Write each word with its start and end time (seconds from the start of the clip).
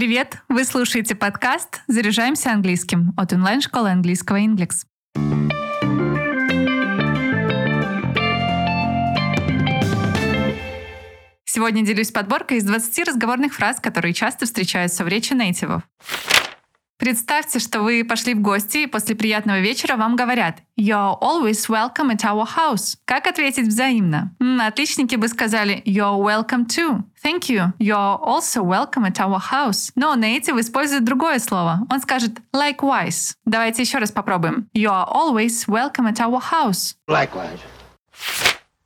Привет! 0.00 0.38
Вы 0.48 0.64
слушаете 0.64 1.14
подкаст 1.14 1.82
«Заряжаемся 1.86 2.52
английским» 2.52 3.12
от 3.18 3.34
онлайн-школы 3.34 3.90
английского 3.90 4.40
Inglix. 4.40 4.86
Сегодня 11.44 11.84
делюсь 11.84 12.12
подборкой 12.12 12.56
из 12.56 12.64
20 12.64 13.08
разговорных 13.08 13.52
фраз, 13.52 13.78
которые 13.78 14.14
часто 14.14 14.46
встречаются 14.46 15.04
в 15.04 15.08
речи 15.08 15.34
нейтивов. 15.34 15.82
Представьте, 17.00 17.60
что 17.60 17.80
вы 17.80 18.04
пошли 18.04 18.34
в 18.34 18.42
гости, 18.42 18.82
и 18.82 18.86
после 18.86 19.14
приятного 19.16 19.58
вечера 19.60 19.96
вам 19.96 20.16
говорят 20.16 20.58
«You're 20.78 21.18
always 21.18 21.66
welcome 21.66 22.12
at 22.14 22.20
our 22.24 22.46
house». 22.46 22.96
Как 23.06 23.26
ответить 23.26 23.68
взаимно? 23.68 24.36
М, 24.38 24.60
отличники 24.60 25.16
бы 25.16 25.28
сказали 25.28 25.82
«You're 25.86 26.20
welcome 26.22 26.66
too». 26.66 27.02
Thank 27.24 27.48
you. 27.48 27.72
You're 27.78 28.20
also 28.22 28.62
welcome 28.62 29.06
at 29.10 29.14
our 29.14 29.40
house. 29.50 29.92
Но 29.94 30.14
нейтив 30.14 30.58
использует 30.58 31.04
другое 31.04 31.38
слово. 31.38 31.86
Он 31.90 32.02
скажет 32.02 32.32
likewise. 32.54 33.32
Давайте 33.46 33.80
еще 33.80 33.96
раз 33.96 34.12
попробуем. 34.12 34.68
You're 34.76 35.08
always 35.10 35.66
welcome 35.66 36.06
at 36.06 36.18
our 36.18 36.38
house. 36.52 36.96
Likewise. 37.08 37.60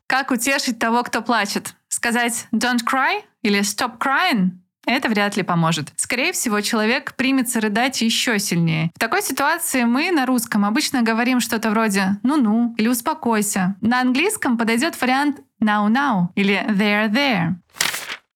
Как 0.06 0.30
утешить 0.30 0.78
того, 0.78 1.02
кто 1.02 1.20
плачет? 1.20 1.74
Сказать 1.88 2.46
«don't 2.52 2.84
cry» 2.84 3.22
или 3.42 3.58
«stop 3.60 3.98
crying»? 3.98 4.50
Это 4.86 5.08
вряд 5.08 5.36
ли 5.36 5.42
поможет. 5.42 5.92
Скорее 5.96 6.32
всего, 6.32 6.60
человек 6.60 7.14
примется 7.16 7.60
рыдать 7.60 8.00
еще 8.02 8.38
сильнее. 8.38 8.90
В 8.94 8.98
такой 8.98 9.22
ситуации 9.22 9.84
мы 9.84 10.10
на 10.10 10.26
русском 10.26 10.64
обычно 10.64 11.02
говорим 11.02 11.40
что-то 11.40 11.70
вроде 11.70 12.18
«ну-ну» 12.22 12.74
или 12.76 12.88
«успокойся». 12.88 13.76
На 13.80 14.00
английском 14.00 14.58
подойдет 14.58 15.00
вариант 15.00 15.40
«now-now» 15.62 16.28
или 16.34 16.64
«there 16.68 17.10
there». 17.10 17.54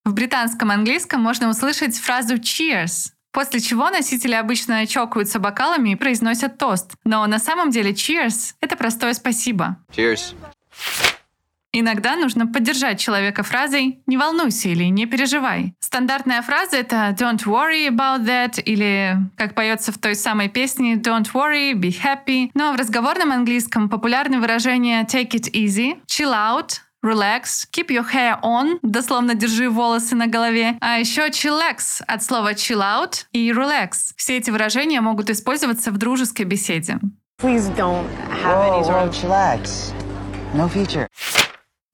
В 0.04 0.14
британском 0.14 0.70
английском 0.70 1.20
можно 1.20 1.50
услышать 1.50 1.98
фразу 1.98 2.36
«cheers», 2.36 3.12
После 3.30 3.60
чего 3.60 3.90
носители 3.90 4.32
обычно 4.32 4.86
чокаются 4.86 5.38
бокалами 5.38 5.90
и 5.90 5.96
произносят 5.96 6.58
тост. 6.58 6.92
Но 7.04 7.26
на 7.26 7.38
самом 7.38 7.70
деле 7.70 7.92
cheers— 7.92 8.54
это 8.60 8.74
простое 8.74 9.12
спасибо. 9.12 9.76
Cheers. 9.94 10.34
Иногда 11.72 12.16
нужно 12.16 12.46
поддержать 12.46 12.98
человека 12.98 13.42
фразой 13.42 14.00
«не 14.06 14.16
волнуйся» 14.16 14.70
или 14.70 14.84
«не 14.84 15.06
переживай». 15.06 15.74
Стандартная 15.80 16.40
фраза— 16.40 16.76
это 16.78 17.14
«don't 17.18 17.44
worry 17.44 17.88
about 17.88 18.24
that» 18.24 18.60
или, 18.62 19.16
как 19.36 19.54
поется 19.54 19.92
в 19.92 19.98
той 19.98 20.14
самой 20.14 20.48
песне, 20.48 20.94
«don't 20.94 21.30
worry, 21.34 21.74
be 21.74 21.94
happy». 22.02 22.50
Но 22.54 22.72
в 22.72 22.76
разговорном 22.76 23.32
английском 23.32 23.90
популярны 23.90 24.40
выражения 24.40 25.04
«take 25.04 25.30
it 25.32 25.52
easy», 25.52 26.00
«chill 26.06 26.32
out», 26.32 26.80
Relax, 27.00 27.64
keep 27.70 27.90
your 27.90 28.04
hair 28.12 28.40
on, 28.42 28.80
дословно 28.82 29.36
держи 29.36 29.70
волосы 29.70 30.16
на 30.16 30.26
голове, 30.26 30.76
а 30.80 30.98
еще 30.98 31.28
chillax 31.28 32.02
от 32.08 32.24
слова 32.24 32.54
chill 32.54 32.80
out 32.80 33.26
и 33.30 33.52
relax. 33.52 34.14
Все 34.16 34.36
эти 34.38 34.50
выражения 34.50 35.00
могут 35.00 35.30
использоваться 35.30 35.92
в 35.92 35.96
дружеской 35.96 36.44
беседе. 36.44 36.98
Please 37.40 37.72
don't 37.76 38.04
have 38.42 38.66
any 38.66 38.82
Whoa, 38.82 38.82
sort 38.82 39.08
of 39.08 39.14
chillax. 39.14 39.92
No 40.54 40.68
future. 40.68 41.06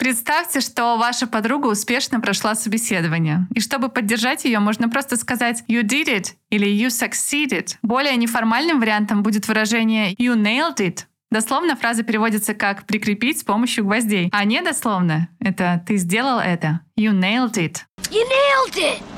Представьте, 0.05 0.61
что 0.61 0.99
ваша 0.99 1.27
подруга 1.27 1.69
успешно 1.69 2.21
прошла 2.21 2.55
собеседование. 2.55 3.47
И 3.55 3.61
чтобы 3.61 3.89
поддержать 3.89 4.45
ее, 4.45 4.59
можно 4.59 4.91
просто 4.91 5.17
сказать 5.17 5.65
«you 5.67 5.81
did 5.81 6.09
it» 6.09 6.35
или 6.51 6.69
«you 6.69 6.89
succeeded». 6.89 7.77
Более 7.81 8.15
неформальным 8.17 8.81
вариантом 8.81 9.23
будет 9.23 9.49
выражение 9.49 10.13
«you 10.17 10.37
nailed 10.37 10.77
it». 10.77 11.05
Дословно 11.31 11.75
фраза 11.75 12.03
переводится 12.03 12.53
как 12.53 12.85
«прикрепить 12.85 13.39
с 13.39 13.45
помощью 13.45 13.87
гвоздей», 13.87 14.29
а 14.31 14.45
не 14.45 14.61
дословно— 14.61 15.31
это 15.41 15.83
«ты 15.87 15.97
сделал 15.97 16.39
это». 16.39 16.81
«You 16.99 17.19
nailed 17.19 17.55
it». 17.55 17.79
You 18.11 18.25
nailed 18.29 18.77
it! 18.77 19.14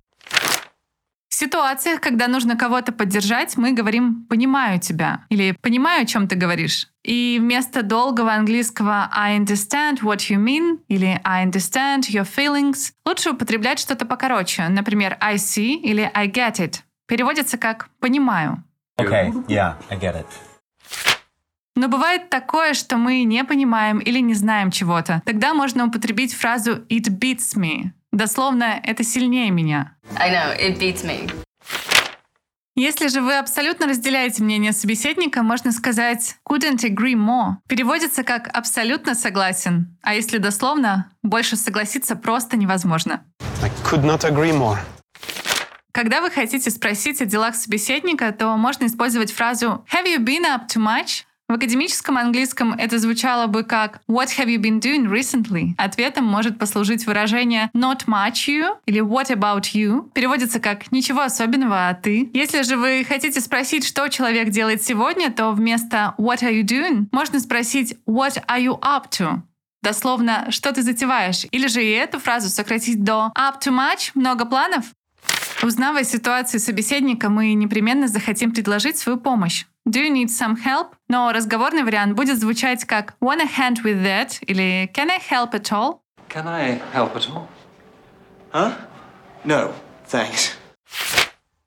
В 1.37 1.39
ситуациях, 1.39 2.01
когда 2.01 2.29
нужно 2.29 2.57
кого-то 2.57 2.93
поддержать, 2.93 3.59
мы 3.59 3.73
говорим 3.73 4.25
«понимаю 4.25 4.81
тебя» 4.81 5.27
или 5.29 5.55
«понимаю, 5.61 6.05
о 6.05 6.07
чем 6.07 6.29
ты 6.29 6.35
говоришь». 6.35 6.89
И 7.03 7.37
вместо 7.39 7.83
долгого 7.83 8.33
английского 8.33 9.11
I 9.13 9.39
understand 9.39 10.01
what 10.01 10.31
you 10.31 10.43
mean 10.43 10.79
или 10.89 11.21
I 11.25 11.45
understand 11.45 12.05
your 12.09 12.27
feelings 12.27 12.93
лучше 13.05 13.33
употреблять 13.33 13.79
что-то 13.79 14.07
покороче, 14.07 14.67
например, 14.69 15.19
I 15.21 15.35
see 15.35 15.75
или 15.75 16.11
I 16.15 16.27
get 16.27 16.55
it. 16.55 16.77
Переводится 17.07 17.59
как 17.59 17.91
«понимаю». 18.01 18.65
Okay, 18.99 19.31
yeah, 19.47 19.75
I 19.91 19.99
get 19.99 20.15
it. 20.15 20.27
Но 21.75 21.89
бывает 21.89 22.31
такое, 22.31 22.73
что 22.73 22.97
мы 22.97 23.25
не 23.25 23.45
понимаем 23.45 23.99
или 23.99 24.21
не 24.21 24.33
знаем 24.33 24.71
чего-то. 24.71 25.21
Тогда 25.27 25.53
можно 25.53 25.85
употребить 25.85 26.33
фразу 26.33 26.77
«it 26.89 27.11
beats 27.11 27.59
me». 27.59 27.91
Дословно 28.17 28.81
«это 28.83 29.05
сильнее 29.05 29.51
меня». 29.51 29.95
I 30.17 30.31
know, 30.31 30.59
it 30.59 30.79
beats 30.79 31.05
me. 31.05 31.31
Если 32.75 33.09
же 33.09 33.21
вы 33.21 33.37
абсолютно 33.37 33.87
разделяете 33.87 34.43
мнение 34.43 34.73
собеседника, 34.73 35.43
можно 35.43 35.71
сказать 35.71 36.37
couldn't 36.49 36.79
agree 36.79 37.13
more. 37.13 37.57
Переводится 37.69 38.25
как 38.25 38.49
абсолютно 38.57 39.15
согласен, 39.15 39.99
а 40.01 40.15
если 40.15 40.39
дословно, 40.39 41.13
больше 41.23 41.57
согласиться 41.57 42.17
просто 42.17 42.57
невозможно. 42.57 43.23
I 43.63 43.71
could 43.85 44.03
not 44.03 44.23
agree 44.23 44.59
more. 44.59 44.79
Когда 45.93 46.23
вы 46.23 46.31
хотите 46.31 46.71
спросить 46.71 47.21
о 47.21 47.27
делах 47.27 47.55
собеседника, 47.55 48.33
то 48.33 48.57
можно 48.57 48.87
использовать 48.87 49.31
фразу 49.31 49.85
have 49.93 50.07
you 50.07 50.25
been 50.25 50.45
up 50.45 50.67
to 50.75 50.81
much? 50.81 51.25
В 51.49 51.53
академическом 51.53 52.19
английском 52.19 52.73
это 52.73 52.99
звучало 52.99 53.47
бы 53.47 53.63
как 53.63 54.01
What 54.09 54.31
have 54.37 54.49
you 54.49 54.59
been 54.59 54.81
doing 54.81 55.07
recently? 55.07 55.75
Ответом 55.79 56.25
может 56.25 56.59
послужить 56.59 57.07
выражение 57.07 57.71
Not 57.73 58.07
much 58.09 58.49
you 58.49 58.77
или 58.85 59.01
What 59.01 59.31
about 59.31 59.73
you? 59.73 60.11
Переводится 60.13 60.59
как 60.59 60.91
Ничего 60.91 61.21
особенного, 61.21 61.89
а 61.89 61.95
ты? 61.95 62.31
Если 62.35 62.63
же 62.63 62.77
вы 62.77 63.07
хотите 63.09 63.41
спросить, 63.41 63.87
что 63.87 64.09
человек 64.09 64.49
делает 64.49 64.83
сегодня, 64.83 65.31
то 65.31 65.53
вместо 65.53 66.15
What 66.19 66.43
are 66.43 66.53
you 66.53 66.65
doing? 66.65 67.07
можно 67.13 67.39
спросить 67.39 67.95
What 68.09 68.45
are 68.49 68.61
you 68.61 68.81
up 68.81 69.09
to? 69.21 69.43
Дословно, 69.85 70.51
что 70.51 70.73
ты 70.73 70.83
затеваешь? 70.83 71.47
Или 71.53 71.69
же 71.69 71.81
и 71.81 71.93
эту 71.93 72.19
фразу 72.19 72.49
сократить 72.49 73.05
до 73.05 73.31
up 73.39 73.61
to 73.65 73.71
much? 73.71 74.11
Много 74.15 74.47
планов? 74.47 74.87
Узнав 75.63 75.97
о 75.97 76.05
ситуации 76.05 76.59
собеседника, 76.59 77.29
мы 77.29 77.55
непременно 77.55 78.09
захотим 78.09 78.53
предложить 78.53 78.99
свою 78.99 79.19
помощь. 79.19 79.65
Do 79.89 80.03
you 80.03 80.13
need 80.13 80.27
some 80.27 80.57
help? 80.65 80.89
Но 81.09 81.33
разговорный 81.33 81.83
вариант 81.83 82.15
будет 82.15 82.39
звучать 82.39 82.85
как 82.85 83.15
Want 83.21 83.41
a 83.41 83.47
hand 83.47 83.83
with 83.83 84.03
that? 84.03 84.39
или 84.43 84.91
Can 84.95 85.09
I 85.11 85.19
help 85.19 85.53
at 85.53 85.71
all? 85.73 86.01
Can 86.29 86.47
I 86.47 86.81
help 86.93 87.15
at 87.15 87.29
all? 87.29 87.47
Huh? 88.53 88.73
No, 89.45 89.73
thanks. 90.11 90.53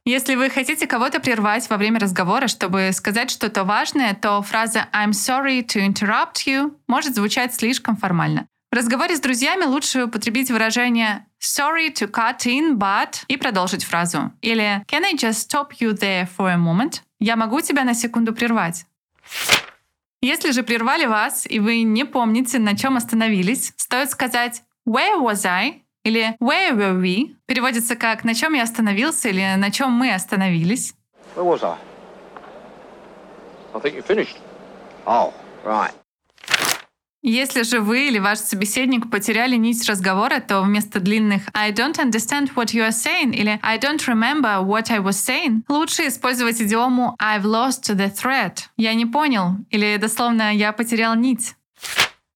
Если 0.05 0.35
вы 0.35 0.49
хотите 0.49 0.87
кого-то 0.87 1.19
прервать 1.19 1.69
во 1.69 1.77
время 1.77 1.99
разговора, 1.99 2.47
чтобы 2.47 2.91
сказать 2.93 3.29
что-то 3.29 3.63
важное, 3.63 4.13
то 4.15 4.41
фраза 4.41 4.87
I'm 4.93 5.11
sorry 5.11 5.61
to 5.61 5.85
interrupt 5.85 6.45
you 6.47 6.75
может 6.87 7.15
звучать 7.15 7.53
слишком 7.53 7.95
формально. 7.95 8.47
В 8.71 8.75
разговоре 8.75 9.15
с 9.15 9.19
друзьями 9.19 9.65
лучше 9.65 10.03
употребить 10.03 10.51
выражение 10.51 11.25
sorry 11.39 11.91
to 11.91 12.07
cut 12.09 12.45
in, 12.45 12.75
but 12.75 13.23
и 13.27 13.35
продолжить 13.35 13.83
фразу. 13.83 14.31
Или 14.41 14.83
can 14.87 15.03
I 15.03 15.13
just 15.13 15.49
stop 15.49 15.71
you 15.79 15.93
there 15.93 16.27
for 16.37 16.49
a 16.49 16.57
moment? 16.57 17.01
Я 17.19 17.35
могу 17.35 17.61
тебя 17.61 17.83
на 17.83 17.95
секунду 17.95 18.33
прервать. 18.33 18.85
Если 20.21 20.51
же 20.51 20.63
прервали 20.63 21.05
вас, 21.05 21.45
и 21.49 21.59
вы 21.59 21.81
не 21.81 22.03
помните, 22.03 22.59
на 22.59 22.77
чем 22.77 22.95
остановились, 22.95 23.73
стоит 23.77 24.11
сказать 24.11 24.63
where 24.87 25.19
was 25.19 25.45
I? 25.45 25.81
или 26.03 26.35
where 26.39 26.73
were 26.73 27.01
we? 27.01 27.35
Переводится 27.45 27.95
как 27.95 28.23
на 28.23 28.33
чем 28.33 28.53
я 28.53 28.63
остановился 28.63 29.29
или 29.29 29.55
на 29.55 29.71
чем 29.71 29.91
мы 29.91 30.13
остановились. 30.13 30.93
Where 31.35 31.45
was 31.45 31.63
I? 31.63 31.77
I 33.73 33.79
think 33.79 33.95
you 33.95 34.03
finished. 34.03 34.37
Oh, 35.05 35.33
right. 35.63 35.93
Если 37.21 37.63
же 37.63 37.81
вы 37.81 38.07
или 38.07 38.17
ваш 38.17 38.39
собеседник 38.39 39.09
потеряли 39.09 39.57
нить 39.57 39.87
разговора, 39.89 40.39
то 40.39 40.61
вместо 40.61 41.01
длинных 41.01 41.43
I 41.53 41.71
don't 41.71 41.97
understand 41.97 42.53
what 42.55 42.73
you 42.73 42.87
are 42.87 42.91
saying 42.91 43.33
или 43.33 43.59
I 43.61 43.77
don't 43.77 43.99
remember 44.07 44.63
what 44.63 44.89
I 44.89 44.99
was 44.99 45.17
saying, 45.27 45.63
лучше 45.67 46.07
использовать 46.07 46.61
идиому 46.61 47.17
I've 47.21 47.43
lost 47.43 47.93
the 47.93 48.13
thread. 48.13 48.53
Я 48.77 48.93
не 48.93 49.05
понял 49.05 49.57
или 49.69 49.97
дословно 49.97 50.55
я 50.55 50.71
потерял 50.71 51.15
нить. 51.15 51.55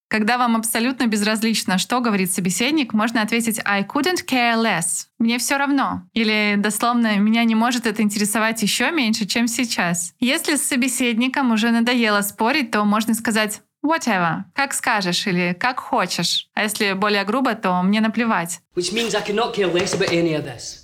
Когда 0.09 0.37
вам 0.37 0.55
абсолютно 0.55 1.07
безразлично, 1.07 1.79
что 1.79 1.99
говорит 1.99 2.31
собеседник, 2.31 2.93
можно 2.93 3.23
ответить 3.23 3.59
I 3.65 3.83
couldn't 3.83 4.27
care 4.29 4.61
less. 4.61 5.07
Мне 5.17 5.39
все 5.39 5.57
равно. 5.57 6.03
Или 6.13 6.53
дословно 6.57 7.17
меня 7.17 7.43
не 7.45 7.55
может 7.55 7.87
это 7.87 8.03
интересовать 8.03 8.61
еще 8.61 8.91
меньше, 8.91 9.25
чем 9.25 9.47
сейчас. 9.47 10.13
Если 10.19 10.57
с 10.57 10.67
собеседником 10.67 11.51
уже 11.51 11.71
надоело 11.71 12.21
спорить, 12.21 12.69
то 12.69 12.83
можно 12.83 13.15
сказать 13.15 13.61
Whatever. 13.83 14.45
Как 14.55 14.73
скажешь 14.73 15.27
или 15.27 15.53
как 15.59 15.79
хочешь. 15.79 16.47
А 16.53 16.63
если 16.63 16.93
более 16.93 17.25
грубо, 17.25 17.53
то 17.53 17.81
мне 17.83 17.99
наплевать. 17.99 18.61
Which 18.75 18.93
means 18.93 19.13
I 19.13 19.21
could 19.21 19.35
not 19.35 19.53
care 19.53 19.71
less 19.71 19.93
about 19.93 20.09
any 20.11 20.33
of 20.33 20.45
this. 20.45 20.79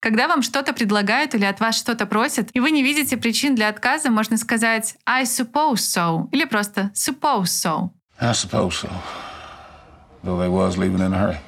Когда 0.00 0.28
вам 0.28 0.42
что-то 0.42 0.72
предлагают 0.72 1.34
или 1.34 1.44
от 1.44 1.58
вас 1.58 1.76
что-то 1.76 2.06
просят, 2.06 2.50
и 2.52 2.60
вы 2.60 2.70
не 2.70 2.82
видите 2.82 3.16
причин 3.16 3.54
для 3.54 3.68
отказа, 3.68 4.10
можно 4.10 4.36
сказать 4.36 4.94
I 5.06 5.24
suppose 5.24 5.76
so 5.76 6.28
или 6.32 6.44
просто 6.44 6.92
suppose 6.94 7.46
so. 7.46 7.90
I 8.20 8.32
suppose 8.32 8.82
so. 8.82 8.90
Though 10.22 10.38
they 10.38 10.48
was 10.48 10.76
leaving 10.76 11.00
in 11.00 11.14
a 11.14 11.18
hurry. 11.18 11.38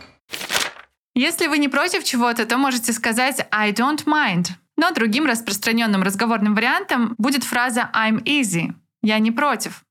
Если 1.14 1.46
вы 1.46 1.58
не 1.58 1.68
против 1.68 2.04
чего-то, 2.04 2.46
то 2.46 2.56
можете 2.56 2.92
сказать 2.92 3.46
I 3.50 3.72
don't 3.72 4.04
mind. 4.06 4.48
Но 4.76 4.92
другим 4.92 5.26
распространенным 5.26 6.02
разговорным 6.02 6.54
вариантом 6.54 7.14
будет 7.18 7.44
фраза 7.44 7.90
I'm 7.94 8.22
easy. 8.24 8.72
Я 9.02 9.18
не 9.18 9.30
против. 9.30 9.84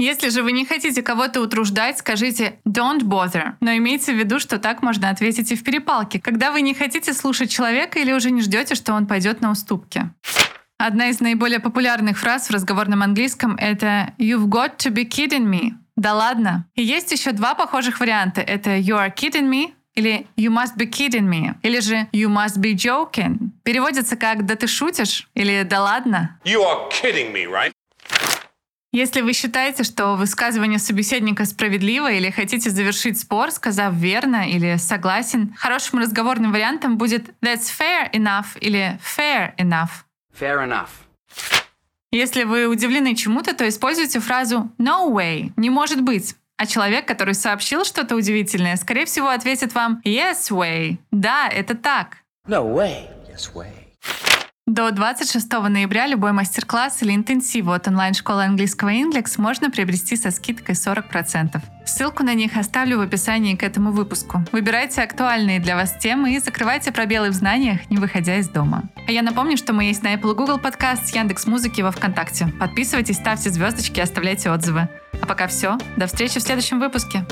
Если 0.00 0.28
же 0.28 0.44
вы 0.44 0.52
не 0.52 0.64
хотите 0.64 1.02
кого-то 1.02 1.40
утруждать, 1.40 1.98
скажите 1.98 2.60
«don't 2.64 3.02
bother». 3.02 3.54
Но 3.60 3.76
имейте 3.76 4.12
в 4.12 4.16
виду, 4.16 4.38
что 4.38 4.58
так 4.58 4.80
можно 4.80 5.10
ответить 5.10 5.50
и 5.50 5.56
в 5.56 5.64
перепалке, 5.64 6.20
когда 6.20 6.52
вы 6.52 6.60
не 6.60 6.72
хотите 6.72 7.12
слушать 7.12 7.50
человека 7.50 7.98
или 7.98 8.12
уже 8.12 8.30
не 8.30 8.40
ждете, 8.40 8.76
что 8.76 8.94
он 8.94 9.08
пойдет 9.08 9.40
на 9.40 9.50
уступки. 9.50 10.08
Одна 10.78 11.08
из 11.08 11.18
наиболее 11.18 11.58
популярных 11.58 12.16
фраз 12.16 12.48
в 12.48 12.52
разговорном 12.52 13.02
английском— 13.02 13.56
это 13.58 14.14
«you've 14.18 14.46
got 14.46 14.76
to 14.76 14.92
be 14.92 15.04
kidding 15.04 15.46
me». 15.46 15.72
Да 15.96 16.14
ладно. 16.14 16.66
И 16.76 16.82
есть 16.84 17.10
еще 17.10 17.32
два 17.32 17.56
похожих 17.56 17.98
варианта. 17.98 18.40
Это 18.40 18.76
«you 18.76 18.96
are 18.96 19.12
kidding 19.12 19.50
me», 19.50 19.72
или 19.96 20.28
«You 20.36 20.52
must 20.52 20.76
be 20.76 20.88
kidding 20.88 21.28
me», 21.28 21.56
или 21.62 21.80
же 21.80 22.06
«You 22.12 22.28
must 22.28 22.58
be 22.60 22.74
joking». 22.74 23.50
Переводится 23.64 24.14
как 24.14 24.46
«Да 24.46 24.54
ты 24.54 24.68
шутишь» 24.68 25.28
или 25.34 25.64
«Да 25.64 25.82
ладно». 25.82 26.38
You 26.44 26.60
are 26.60 26.88
kidding 27.02 27.32
me, 27.32 27.46
right? 27.46 27.72
Если 28.90 29.20
вы 29.20 29.34
считаете, 29.34 29.84
что 29.84 30.14
высказывание 30.14 30.78
собеседника 30.78 31.44
справедливо 31.44 32.10
или 32.10 32.30
хотите 32.30 32.70
завершить 32.70 33.20
спор, 33.20 33.50
сказав 33.50 33.92
верно 33.94 34.48
или 34.48 34.76
согласен, 34.76 35.54
хорошим 35.58 35.98
разговорным 35.98 36.52
вариантом 36.52 36.96
будет 36.96 37.28
«That's 37.42 37.68
fair 37.78 38.10
enough» 38.12 38.58
или 38.60 38.98
«Fair 39.16 39.54
enough». 39.56 39.90
Fair 40.38 40.66
enough. 40.66 40.88
Если 42.10 42.44
вы 42.44 42.66
удивлены 42.66 43.14
чему-то, 43.14 43.54
то 43.54 43.68
используйте 43.68 44.20
фразу 44.20 44.72
«No 44.78 45.12
way»— 45.12 45.52
«Не 45.56 45.68
может 45.68 46.00
быть». 46.00 46.34
А 46.56 46.64
человек, 46.64 47.06
который 47.06 47.34
сообщил 47.34 47.84
что-то 47.84 48.16
удивительное, 48.16 48.76
скорее 48.76 49.04
всего, 49.04 49.28
ответит 49.28 49.74
вам 49.74 50.00
«Yes 50.04 50.50
way»— 50.50 50.96
«Да, 51.10 51.48
это 51.48 51.74
так». 51.74 52.16
No 52.46 52.64
way. 52.74 53.06
Yes 53.30 53.52
way. 53.54 53.70
До 54.68 54.90
26 54.90 55.50
ноября 55.50 56.06
любой 56.06 56.32
мастер-класс 56.32 57.00
или 57.00 57.14
интенсив 57.14 57.68
от 57.68 57.88
онлайн-школы 57.88 58.44
английского 58.44 58.90
Inglex 58.90 59.40
можно 59.40 59.70
приобрести 59.70 60.14
со 60.14 60.30
скидкой 60.30 60.74
40%. 60.74 61.58
Ссылку 61.86 62.22
на 62.22 62.34
них 62.34 62.54
оставлю 62.54 62.98
в 62.98 63.00
описании 63.00 63.56
к 63.56 63.62
этому 63.62 63.92
выпуску. 63.92 64.44
Выбирайте 64.52 65.00
актуальные 65.00 65.60
для 65.60 65.74
вас 65.74 65.96
темы 65.96 66.34
и 66.34 66.38
закрывайте 66.38 66.92
пробелы 66.92 67.30
в 67.30 67.32
знаниях, 67.32 67.90
не 67.90 67.96
выходя 67.96 68.36
из 68.36 68.50
дома. 68.50 68.82
А 69.06 69.10
я 69.10 69.22
напомню, 69.22 69.56
что 69.56 69.72
мы 69.72 69.84
есть 69.84 70.02
на 70.02 70.12
Apple 70.12 70.34
Google 70.34 70.58
Podcast, 70.58 71.14
Яндекс 71.14 71.46
Музыки 71.46 71.80
во 71.80 71.90
Вконтакте. 71.90 72.48
Подписывайтесь, 72.60 73.16
ставьте 73.16 73.48
звездочки, 73.48 74.00
оставляйте 74.00 74.50
отзывы. 74.50 74.90
А 75.22 75.24
пока 75.24 75.46
все. 75.46 75.78
До 75.96 76.06
встречи 76.06 76.40
в 76.40 76.42
следующем 76.42 76.78
выпуске. 76.78 77.24